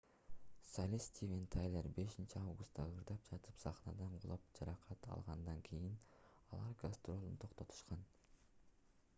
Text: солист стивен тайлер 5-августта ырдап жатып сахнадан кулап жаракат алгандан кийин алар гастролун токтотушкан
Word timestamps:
солист 0.73 1.09
стивен 1.09 1.43
тайлер 1.55 1.89
5-августта 1.97 2.85
ырдап 2.93 3.29
жатып 3.33 3.61
сахнадан 3.65 4.17
кулап 4.23 4.49
жаракат 4.61 5.07
алгандан 5.17 5.63
кийин 5.69 5.93
алар 6.57 6.75
гастролун 6.83 7.37
токтотушкан 7.45 8.05